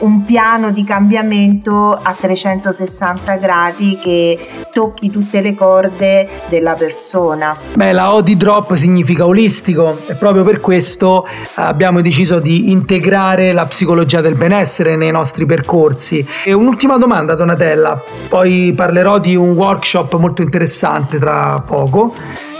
un 0.00 0.24
piano 0.24 0.70
di 0.70 0.84
cambiamento 0.84 1.92
a 1.92 2.14
360 2.18 3.36
gradi 3.36 3.98
che 4.00 4.38
tocchi 4.72 5.10
tutte 5.10 5.40
le 5.40 5.54
corde 5.54 6.28
della 6.48 6.74
persona. 6.74 7.56
Beh, 7.74 7.92
la 7.92 8.14
O 8.14 8.20
di 8.20 8.36
drop 8.36 8.74
significa 8.74 9.26
olistico 9.26 9.96
e 10.06 10.14
proprio 10.14 10.44
per 10.44 10.60
questo 10.60 11.26
abbiamo 11.54 12.00
deciso 12.00 12.38
di 12.38 12.70
integrare 12.70 13.52
la 13.52 13.66
psicologia 13.66 14.20
del 14.20 14.34
benessere 14.34 14.96
nei 14.96 15.10
nostri 15.10 15.46
percorsi. 15.46 16.26
E 16.44 16.52
un'ultima 16.52 16.96
domanda, 16.96 17.34
Donatella, 17.34 18.00
poi 18.28 18.72
parlerò 18.74 19.18
di 19.18 19.34
un 19.36 19.50
workshop 19.50 20.16
molto 20.16 20.42
interessante 20.42 21.18
tra 21.18 21.60
poco 21.66 22.14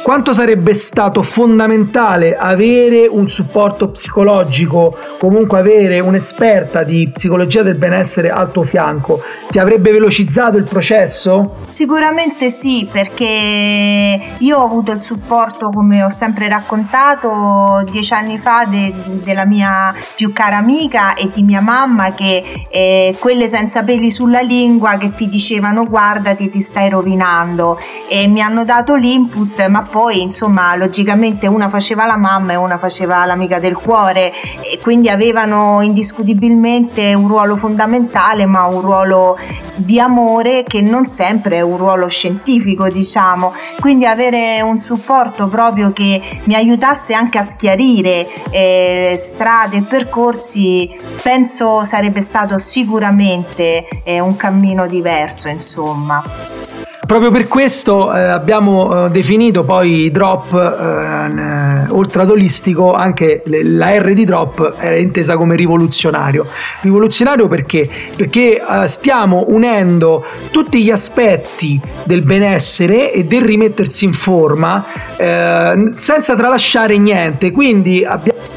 quanto 0.09 0.33
sarebbe 0.33 0.73
stato 0.73 1.23
fondamentale 1.23 2.35
avere 2.35 3.07
un 3.07 3.29
supporto 3.29 3.91
psicologico, 3.91 4.97
comunque 5.19 5.59
avere 5.59 6.01
un'esperta 6.01 6.83
di 6.83 7.11
psicologia 7.13 7.61
del 7.61 7.75
benessere 7.75 8.31
al 8.31 8.51
tuo 8.51 8.63
fianco, 8.63 9.21
ti 9.51 9.59
avrebbe 9.59 9.93
velocizzato 9.93 10.57
il 10.57 10.65
processo? 10.65 11.57
Sicuramente 11.67 12.49
sì, 12.49 12.89
perché 12.91 14.19
io 14.39 14.57
ho 14.57 14.65
avuto 14.65 14.93
il 14.93 15.03
supporto, 15.03 15.69
come 15.69 16.03
ho 16.03 16.09
sempre 16.09 16.49
raccontato, 16.49 17.85
dieci 17.91 18.15
anni 18.15 18.39
fa 18.39 18.65
de- 18.65 18.95
della 19.23 19.45
mia 19.45 19.95
più 20.17 20.33
cara 20.33 20.57
amica 20.57 21.13
e 21.17 21.29
di 21.31 21.43
mia 21.43 21.61
mamma, 21.61 22.13
che 22.13 22.65
eh, 22.71 23.15
quelle 23.19 23.47
senza 23.47 23.83
peli 23.83 24.11
sulla 24.11 24.41
lingua 24.41 24.97
che 24.97 25.15
ti 25.15 25.29
dicevano 25.29 25.85
guardati 25.85 26.49
ti 26.49 26.63
stai 26.63 26.89
rovinando 26.89 27.79
e 28.09 28.27
mi 28.27 28.41
hanno 28.41 28.65
dato 28.65 28.95
l'input, 28.95 29.67
ma 29.67 29.83
poi 29.83 29.97
poi 29.99 30.23
insomma 30.23 30.77
logicamente 30.77 31.49
una 31.49 31.69
faceva 31.69 32.07
la 32.07 32.17
mamma 32.17 32.53
e 32.53 32.55
una 32.55 32.79
faceva 32.79 33.27
l'amica 33.27 33.59
del 33.59 33.75
cuore 33.75 34.33
e 34.63 34.79
quindi 34.81 35.09
avevano 35.09 35.81
indiscutibilmente 35.83 37.15
un 37.15 37.27
ruolo 37.27 37.57
fondamentale 37.57 38.47
ma 38.47 38.65
un 38.67 38.81
ruolo 38.81 39.37
di 39.75 39.99
amore 39.99 40.63
che 40.63 40.83
non 40.83 41.05
sempre 41.05 41.57
è 41.57 41.61
un 41.63 41.77
ruolo 41.79 42.07
scientifico 42.07 42.89
diciamo. 42.89 43.53
Quindi 43.81 44.07
avere 44.07 44.61
un 44.61 44.79
supporto 44.79 45.49
proprio 45.49 45.93
che 45.93 46.23
mi 46.45 46.55
aiutasse 46.55 47.13
anche 47.13 47.39
a 47.39 47.43
schiarire 47.43 48.29
eh, 48.51 49.15
strade 49.17 49.79
e 49.79 49.83
percorsi 49.83 50.89
penso 51.23 51.83
sarebbe 51.83 52.21
stato 52.21 52.57
sicuramente 52.59 53.85
eh, 54.05 54.21
un 54.21 54.37
cammino 54.37 54.87
diverso 54.87 55.49
insomma 55.49 56.68
Proprio 57.09 57.31
per 57.31 57.49
questo 57.49 58.15
eh, 58.15 58.21
abbiamo 58.21 59.07
eh, 59.07 59.11
definito 59.11 59.65
poi 59.65 60.11
drop, 60.11 60.53
eh, 60.53 61.87
oltre 61.89 62.21
ad 62.21 62.29
olistico, 62.29 62.93
anche 62.93 63.43
la 63.47 63.97
R 63.99 64.13
di 64.13 64.25
drop 64.25 64.75
è 64.75 64.91
intesa 64.91 65.39
come 65.39 65.57
rivoluzionario. 65.57 66.47
Rivoluzionario 66.83 67.47
perché? 67.47 67.89
Perché 68.15 68.61
eh, 68.61 68.87
stiamo 68.87 69.47
unendo 69.49 70.23
tutti 70.51 70.83
gli 70.83 70.91
aspetti 70.91 71.81
del 72.05 72.21
benessere 72.21 73.11
e 73.11 73.25
del 73.25 73.41
rimettersi 73.41 74.05
in 74.05 74.13
forma 74.13 74.85
eh, 75.17 75.85
senza 75.89 76.37
tralasciare 76.37 76.99
niente. 76.99 77.53
Quindi 77.53 78.05
abbiamo 78.05 78.57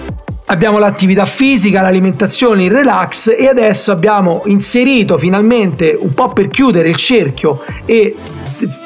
abbiamo 0.52 0.80
l'attività 0.80 1.24
fisica, 1.24 1.82
l'alimentazione, 1.82 2.66
il 2.66 2.72
relax 2.72 3.34
e 3.38 3.48
adesso 3.48 3.94
abbiamo 3.94 4.42
inserito 4.48 5.18
finalmente 5.18 5.98
un 5.98 6.14
po' 6.14 6.28
per 6.34 6.50
chiudere 6.50 6.90
il 6.90 6.98
cerchio 6.98 7.64
e 7.86 8.14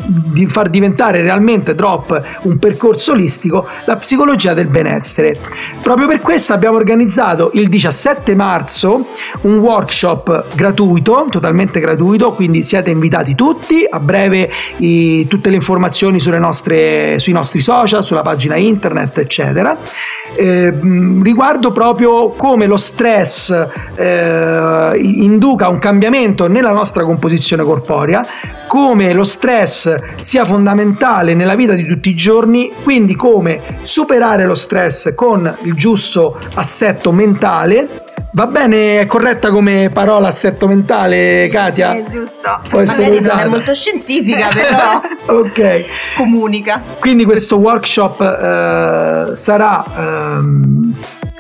di 0.06 0.46
far 0.46 0.70
diventare 0.70 1.22
realmente 1.22 1.76
Drop 1.76 2.22
un 2.44 2.58
percorso 2.58 3.14
olistico, 3.14 3.68
la 3.86 3.98
psicologia 3.98 4.54
del 4.54 4.68
benessere. 4.68 5.38
Proprio 5.82 6.08
per 6.08 6.22
questo 6.22 6.54
abbiamo 6.54 6.78
organizzato 6.78 7.52
il 7.54 7.70
17 7.70 8.36
marzo 8.36 9.08
un 9.42 9.58
workshop 9.58 10.56
gratuito, 10.56 11.28
totalmente 11.30 11.80
gratuito, 11.80 12.34
quindi 12.34 12.64
siete 12.64 12.90
invitati 12.90 13.36
tutti, 13.36 13.86
a 13.90 14.00
breve 14.00 14.50
i, 14.78 15.28
tutte 15.28 15.50
le 15.50 15.56
informazioni 15.56 16.20
nostre, 16.40 17.20
sui 17.20 17.34
nostri 17.34 17.60
social, 17.60 18.04
sulla 18.04 18.22
pagina 18.22 18.56
internet, 18.56 19.18
eccetera. 19.20 19.78
Eh, 20.38 20.70
riguardo 21.22 21.72
proprio 21.72 22.30
come 22.32 22.66
lo 22.66 22.78
stress 22.78 23.52
eh, 23.96 24.92
induca 24.98 25.70
un 25.70 25.80
cambiamento 25.80 26.48
nella 26.48 26.72
nostra 26.72 27.04
composizione 27.06 27.64
corporea, 27.64 28.26
come 28.76 29.14
lo 29.14 29.24
stress 29.24 30.18
sia 30.20 30.44
fondamentale 30.44 31.34
nella 31.34 31.56
vita 31.56 31.72
di 31.76 31.88
tutti 31.88 32.10
i 32.10 32.14
giorni, 32.14 32.74
quindi 32.84 33.16
come 33.16 33.62
superare 33.84 34.46
lo 34.46 34.54
stress 34.54 35.16
con 35.16 35.56
il 35.62 35.76
giusto 35.76 36.38
assetto 36.56 37.14
mentale 37.14 38.04
Va 38.32 38.48
bene, 38.48 39.00
è 39.00 39.06
corretta 39.06 39.50
come 39.50 39.90
parola 39.94 40.28
assetto 40.28 40.68
mentale, 40.68 41.48
Katia? 41.50 41.92
Sì, 41.94 42.04
giusto. 42.12 42.60
Può 42.68 42.84
Magari 42.84 43.22
non 43.22 43.40
è 43.40 43.46
molto 43.46 43.74
scientifica, 43.74 44.50
però 44.50 45.02
ok. 45.40 45.86
comunica. 46.18 46.82
Quindi 47.00 47.24
questo 47.24 47.60
workshop 47.60 48.20
eh, 48.20 49.38
sarà 49.38 49.86
ehm, 49.96 50.94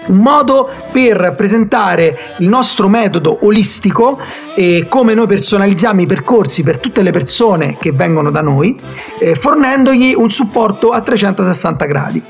un 0.07 0.17
modo 0.17 0.69
per 0.91 1.33
presentare 1.35 2.35
il 2.39 2.47
nostro 2.47 2.87
metodo 2.87 3.39
olistico 3.41 4.19
e 4.55 4.85
come 4.89 5.13
noi 5.13 5.27
personalizziamo 5.27 6.01
i 6.01 6.05
percorsi 6.05 6.63
per 6.63 6.77
tutte 6.77 7.01
le 7.01 7.11
persone 7.11 7.77
che 7.79 7.91
vengono 7.91 8.31
da 8.31 8.41
noi, 8.41 8.77
eh, 9.19 9.35
fornendogli 9.35 10.13
un 10.15 10.29
supporto 10.29 10.91
a 10.91 11.01
360 11.01 11.85
gradi. 11.85 12.23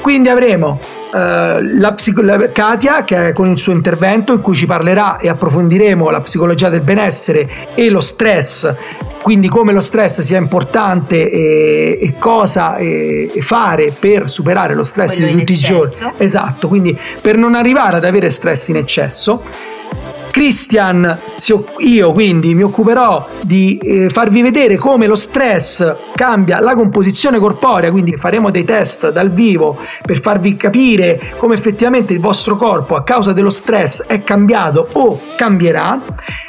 Quindi 0.00 0.28
avremo 0.28 0.80
la, 1.18 1.92
psico- 1.94 2.22
la 2.22 2.50
Katia 2.50 3.04
che 3.04 3.32
con 3.32 3.48
il 3.48 3.58
suo 3.58 3.72
intervento 3.72 4.32
in 4.32 4.40
cui 4.40 4.54
ci 4.54 4.66
parlerà 4.66 5.18
e 5.18 5.28
approfondiremo 5.28 6.10
la 6.10 6.20
psicologia 6.20 6.68
del 6.68 6.80
benessere 6.80 7.48
e 7.74 7.90
lo 7.90 8.00
stress 8.00 8.74
quindi 9.22 9.48
come 9.48 9.72
lo 9.72 9.80
stress 9.80 10.20
sia 10.20 10.36
importante 10.36 11.30
e, 11.30 11.98
e 12.00 12.14
cosa 12.18 12.76
e, 12.76 13.30
e 13.32 13.40
fare 13.40 13.94
per 13.96 14.28
superare 14.28 14.74
lo 14.74 14.82
stress 14.82 15.16
Quello 15.16 15.32
di 15.32 15.38
tutti 15.38 15.52
i 15.52 15.56
giorni. 15.56 16.12
Esatto, 16.16 16.68
quindi 16.68 16.98
per 17.20 17.36
non 17.36 17.54
arrivare 17.54 17.96
ad 17.96 18.04
avere 18.04 18.28
stress 18.30 18.68
in 18.68 18.76
eccesso. 18.76 19.40
Christian, 20.32 21.18
io 21.80 22.12
quindi 22.12 22.54
mi 22.54 22.62
occuperò 22.62 23.28
di 23.42 23.76
eh, 23.76 24.08
farvi 24.08 24.40
vedere 24.40 24.78
come 24.78 25.06
lo 25.06 25.14
stress 25.14 25.94
cambia 26.14 26.58
la 26.58 26.74
composizione 26.74 27.38
corporea, 27.38 27.90
quindi 27.90 28.16
faremo 28.16 28.50
dei 28.50 28.64
test 28.64 29.12
dal 29.12 29.30
vivo 29.30 29.76
per 30.06 30.18
farvi 30.18 30.56
capire 30.56 31.34
come 31.36 31.54
effettivamente 31.54 32.14
il 32.14 32.20
vostro 32.20 32.56
corpo 32.56 32.96
a 32.96 33.02
causa 33.02 33.34
dello 33.34 33.50
stress 33.50 34.04
è 34.06 34.24
cambiato 34.24 34.88
o 34.92 35.20
cambierà. 35.36 36.00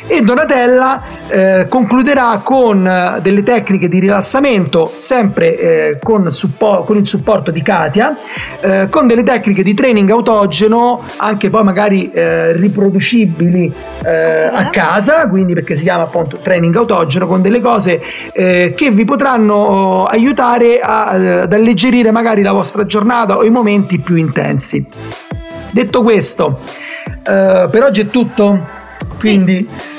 E 0.06 0.22
Donatella 0.22 1.02
eh, 1.28 1.66
concluderà 1.70 2.40
con 2.44 2.86
eh, 2.86 3.20
delle 3.22 3.44
tecniche 3.44 3.88
di 3.88 4.00
rilassamento 4.00 4.92
sempre 4.94 5.58
eh, 5.58 6.00
con, 6.02 6.32
suppo- 6.32 6.84
con, 6.84 6.98
il 6.98 7.08
supporto 7.08 7.52
di 7.52 7.62
Katia 7.62 8.18
eh, 8.60 8.88
con 8.90 9.08
delle 9.08 9.24
tecniche 9.24 9.64
di 9.64 9.74
training 9.74 10.10
autogeno 10.10 11.02
anche 11.18 11.50
poi 11.50 11.64
magari 11.64 12.12
eh, 12.12 12.52
riproducibili 12.52 13.73
eh, 14.06 14.50
a 14.52 14.70
casa 14.70 15.28
quindi 15.28 15.54
perché 15.54 15.74
si 15.74 15.84
chiama 15.84 16.04
appunto 16.04 16.38
training 16.38 16.76
autogeno 16.76 17.28
con 17.28 17.42
delle 17.42 17.60
cose 17.60 18.02
che 18.34 18.92
vi 18.92 19.06
potranno 19.06 20.06
aiutare 20.06 20.80
a, 20.80 21.08
ad 21.42 21.54
alleggerire 21.54 22.12
magari 22.12 22.42
la 22.42 22.52
vostra 22.52 22.86
giornata 22.86 23.38
o 23.38 23.44
i 23.44 23.50
momenti 23.50 24.00
più 24.00 24.16
intensi. 24.16 24.86
Detto 25.72 26.02
questo 26.02 26.60
per 27.24 27.84
oggi 27.84 28.02
è 28.02 28.08
tutto. 28.08 28.82
Quindi 29.20 29.68
sì. 29.70 29.93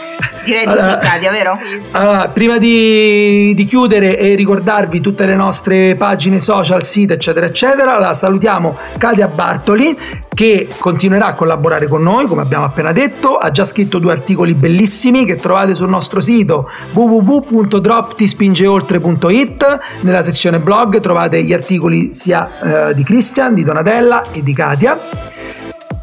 Direi 0.45 0.65
di 0.65 0.73
allora, 0.73 1.01
sì, 1.01 1.09
Katia, 1.09 1.31
vero? 1.31 1.57
Sì, 1.57 1.65
sì. 1.65 1.81
Allora, 1.93 2.29
prima 2.29 2.59
di, 2.59 3.53
di, 3.55 3.65
chiudere 3.65 4.19
e 4.19 4.35
ricordarvi 4.35 5.01
tutte 5.01 5.25
le 5.27 5.35
nostre 5.35 5.95
pagine 5.95 6.39
social, 6.39 6.83
sito, 6.83 7.15
eccetera, 7.15 7.47
eccetera, 7.47 7.99
la 7.99 8.15
salutiamo 8.15 8.77
Katia 8.99 9.29
Bartoli 9.29 9.97
che 10.35 10.69
continuerà 10.79 11.27
a 11.27 11.35
collaborare 11.35 11.87
con 11.87 12.03
noi, 12.03 12.27
come 12.27 12.43
abbiamo 12.43 12.65
appena 12.65 12.91
detto, 12.93 13.37
ha 13.37 13.51
già 13.51 13.65
scritto 13.65 13.99
due 13.99 14.13
articoli 14.13 14.55
bellissimi 14.55 15.25
che 15.25 15.37
trovate 15.37 15.75
sul 15.75 15.89
nostro 15.89 16.21
sito 16.21 16.69
www.droptispingeoltre.it. 16.93 19.79
Nella 20.01 20.23
sezione 20.23 20.59
blog 20.59 20.99
trovate 21.01 21.43
gli 21.43 21.53
articoli 21.53 22.13
sia 22.13 22.89
eh, 22.89 22.95
di 22.95 23.05
Christian, 23.05 23.55
di 23.55 23.63
Donatella 23.63 24.25
e 24.33 24.43
di 24.43 24.53
Katia. 24.53 24.99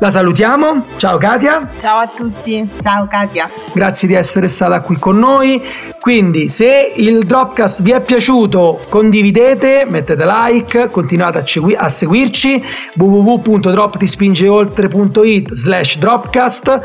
La 0.02 0.10
salutiamo. 0.10 0.86
Ciao 0.96 1.20
Katia. 1.20 1.70
Ciao 1.78 2.00
a 2.00 2.08
tutti. 2.08 2.68
Ciao 2.80 3.06
Katia. 3.06 3.48
Grazie 3.72 4.08
di 4.08 4.16
essere 4.16 4.48
stata 4.48 4.82
qui 4.82 4.98
con 4.98 5.20
noi. 5.20 5.62
Quindi, 6.00 6.50
se 6.50 6.94
il 6.96 7.24
Dropcast 7.24 7.84
vi 7.84 7.92
è 7.92 8.02
piaciuto, 8.02 8.84
condividete, 8.90 9.86
mettete 9.88 10.26
like, 10.26 10.90
continuate 10.90 11.38
a, 11.38 11.46
segui- 11.46 11.76
a 11.76 11.88
seguirci 11.88 12.64
www.droptispingeoltre.it 12.96 15.54
slash 15.54 16.00
dropcast 16.00 16.82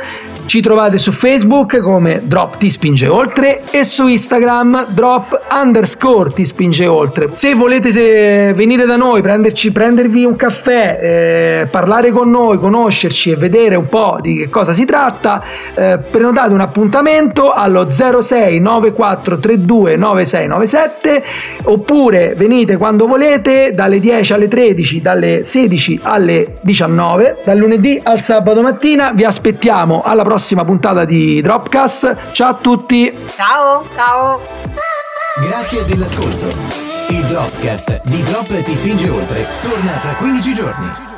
ci 0.46 0.60
trovate 0.60 0.96
su 0.96 1.10
Facebook 1.10 1.80
come 1.80 2.22
Drop 2.24 2.56
Ti 2.56 2.70
Spinge 2.70 3.08
Oltre 3.08 3.62
e 3.70 3.84
su 3.84 4.06
Instagram 4.06 4.92
Drop 4.92 5.46
underscore 5.50 6.30
Ti 6.32 6.44
Spinge 6.44 6.86
Oltre. 6.86 7.30
Se 7.34 7.54
volete 7.54 7.90
se 7.90 8.52
venire 8.54 8.86
da 8.86 8.96
noi, 8.96 9.22
prenderci, 9.22 9.72
prendervi 9.72 10.24
un 10.24 10.36
caffè, 10.36 10.98
eh, 11.02 11.66
parlare 11.66 12.12
con 12.12 12.30
noi, 12.30 12.58
conoscerci 12.58 13.32
e 13.32 13.36
vedere 13.36 13.74
un 13.74 13.88
po' 13.88 14.18
di 14.20 14.36
che 14.36 14.48
cosa 14.48 14.72
si 14.72 14.84
tratta, 14.84 15.42
eh, 15.74 15.98
prenotate 15.98 16.52
un 16.52 16.60
appuntamento 16.60 17.52
allo 17.52 17.88
06 17.88 18.60
9432 18.60 19.96
9697 19.96 21.24
oppure 21.64 22.34
venite 22.36 22.76
quando 22.76 23.06
volete 23.06 23.72
dalle 23.74 23.98
10 23.98 24.32
alle 24.32 24.48
13, 24.48 25.02
dalle 25.02 25.42
16 25.42 26.00
alle 26.02 26.54
19, 26.60 27.38
dal 27.44 27.58
lunedì 27.58 28.00
al 28.00 28.20
sabato 28.20 28.62
mattina. 28.62 29.10
Vi 29.12 29.24
aspettiamo 29.24 30.02
alla 30.04 30.22
prossima 30.22 30.34
prossima 30.36 30.66
puntata 30.66 31.06
di 31.06 31.40
Dropcast. 31.40 32.32
Ciao 32.32 32.50
a 32.50 32.54
tutti. 32.54 33.10
Ciao. 33.34 33.86
Ciao. 33.88 34.38
Grazie 35.40 35.82
dell'ascolto. 35.86 36.54
Il 37.08 37.24
Dropcast 37.24 38.02
di 38.04 38.22
Drop 38.22 38.62
ti 38.62 38.76
spinge 38.76 39.08
oltre. 39.08 39.46
Torna 39.62 39.98
tra 39.98 40.14
15 40.14 40.52
giorni. 40.52 41.15